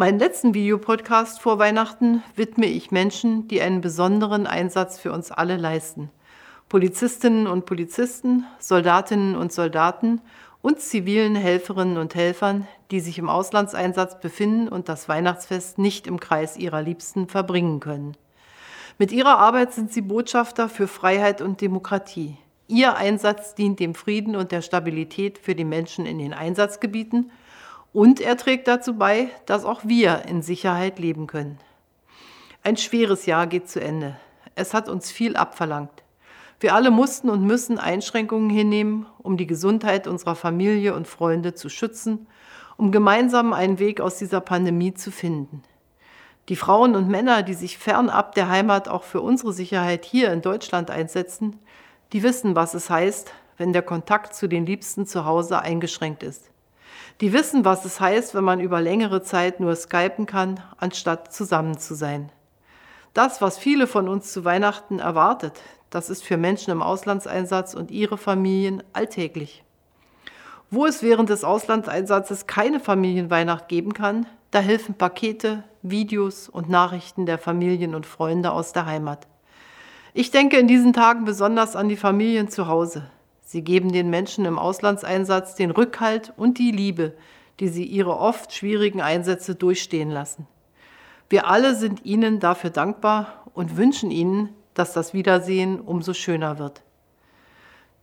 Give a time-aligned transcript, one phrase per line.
[0.00, 5.56] Meinen letzten Videopodcast vor Weihnachten widme ich Menschen, die einen besonderen Einsatz für uns alle
[5.56, 6.08] leisten.
[6.68, 10.20] Polizistinnen und Polizisten, Soldatinnen und Soldaten
[10.62, 16.20] und zivilen Helferinnen und Helfern, die sich im Auslandseinsatz befinden und das Weihnachtsfest nicht im
[16.20, 18.16] Kreis ihrer Liebsten verbringen können.
[18.98, 22.36] Mit ihrer Arbeit sind sie Botschafter für Freiheit und Demokratie.
[22.68, 27.32] Ihr Einsatz dient dem Frieden und der Stabilität für die Menschen in den Einsatzgebieten
[27.92, 31.58] und er trägt dazu bei, dass auch wir in Sicherheit leben können.
[32.62, 34.16] Ein schweres Jahr geht zu Ende.
[34.54, 36.02] Es hat uns viel abverlangt.
[36.60, 41.68] Wir alle mussten und müssen Einschränkungen hinnehmen, um die Gesundheit unserer Familie und Freunde zu
[41.68, 42.26] schützen,
[42.76, 45.62] um gemeinsam einen Weg aus dieser Pandemie zu finden.
[46.48, 50.42] Die Frauen und Männer, die sich fernab der Heimat auch für unsere Sicherheit hier in
[50.42, 51.58] Deutschland einsetzen,
[52.12, 56.50] die wissen, was es heißt, wenn der Kontakt zu den Liebsten zu Hause eingeschränkt ist.
[57.20, 61.76] Die wissen, was es heißt, wenn man über längere Zeit nur skypen kann, anstatt zusammen
[61.76, 62.30] zu sein.
[63.12, 65.60] Das, was viele von uns zu Weihnachten erwartet,
[65.90, 69.64] das ist für Menschen im Auslandseinsatz und ihre Familien alltäglich.
[70.70, 77.26] Wo es während des Auslandseinsatzes keine Familienweihnacht geben kann, da helfen Pakete, Videos und Nachrichten
[77.26, 79.26] der Familien und Freunde aus der Heimat.
[80.14, 83.10] Ich denke in diesen Tagen besonders an die Familien zu Hause,
[83.48, 87.14] Sie geben den Menschen im Auslandseinsatz den Rückhalt und die Liebe,
[87.60, 90.46] die sie ihre oft schwierigen Einsätze durchstehen lassen.
[91.30, 96.82] Wir alle sind ihnen dafür dankbar und wünschen ihnen, dass das Wiedersehen umso schöner wird.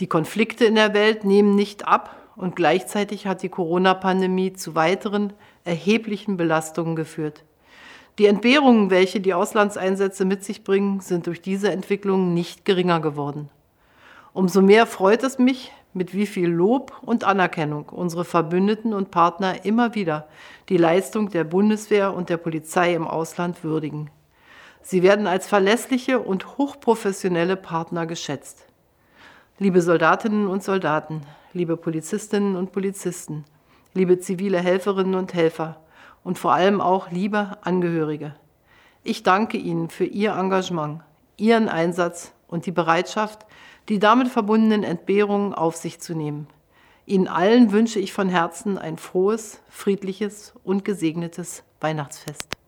[0.00, 5.32] Die Konflikte in der Welt nehmen nicht ab und gleichzeitig hat die Corona-Pandemie zu weiteren
[5.64, 7.44] erheblichen Belastungen geführt.
[8.18, 13.48] Die Entbehrungen, welche die Auslandseinsätze mit sich bringen, sind durch diese Entwicklung nicht geringer geworden.
[14.32, 19.64] Umso mehr freut es mich, mit wie viel Lob und Anerkennung unsere Verbündeten und Partner
[19.64, 20.28] immer wieder
[20.68, 24.10] die Leistung der Bundeswehr und der Polizei im Ausland würdigen.
[24.82, 28.66] Sie werden als verlässliche und hochprofessionelle Partner geschätzt.
[29.58, 33.44] Liebe Soldatinnen und Soldaten, liebe Polizistinnen und Polizisten,
[33.92, 35.80] liebe zivile Helferinnen und Helfer
[36.22, 38.34] und vor allem auch liebe Angehörige.
[39.02, 41.02] Ich danke Ihnen für Ihr Engagement,
[41.36, 43.46] Ihren Einsatz und die Bereitschaft,
[43.88, 46.46] die damit verbundenen Entbehrungen auf sich zu nehmen.
[47.06, 52.59] Ihnen allen wünsche ich von Herzen ein frohes, friedliches und gesegnetes Weihnachtsfest.